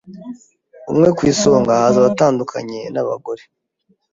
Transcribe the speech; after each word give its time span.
umwe 0.91 1.09
ku 1.15 1.21
isonga 1.31 1.71
haza 1.79 1.97
abatandukanye 2.01 2.79
n’abagore 2.93 3.43